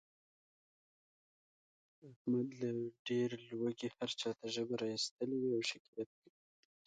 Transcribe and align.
احمد 2.09 2.47
له 2.61 2.69
ډېر 3.07 3.29
لوږې 3.57 3.89
هر 3.97 4.09
چاته 4.19 4.45
ژبه 4.55 4.75
را 4.81 4.87
ایستلې 4.93 5.37
وي 5.39 5.49
او 5.57 5.61
شکایت 5.71 6.09
کوي. 6.19 6.33